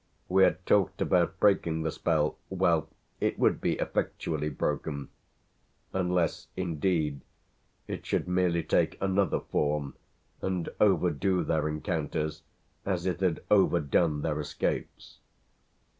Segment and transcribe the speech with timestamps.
[0.27, 2.87] We had talked about breaking the spell; well,
[3.19, 5.09] it would be effectually broken
[5.93, 7.21] unless indeed
[7.87, 9.93] it should merely take another form
[10.41, 12.41] and overdo their encounters
[12.83, 15.19] as it had overdone their escapes.